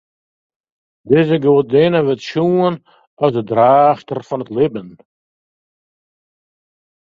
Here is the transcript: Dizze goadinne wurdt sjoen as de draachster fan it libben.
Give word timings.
Dizze 1.09 1.37
goadinne 1.43 1.99
wurdt 2.05 2.27
sjoen 2.29 2.75
as 3.23 3.31
de 3.35 3.43
draachster 3.49 4.21
fan 4.27 4.43
it 4.43 4.53
libben. 4.55 4.89